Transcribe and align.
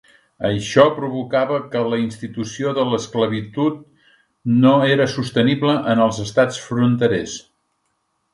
Això 0.47 0.83
provocava 0.93 1.59
que 1.73 1.83
la 1.91 1.99
institució 2.03 2.71
de 2.77 2.85
l'esclavitud 2.93 3.77
no 4.65 4.73
era 4.95 5.07
sostenible 5.19 5.77
en 5.95 6.03
els 6.07 6.23
estats 6.25 6.61
fronterers. 6.71 7.39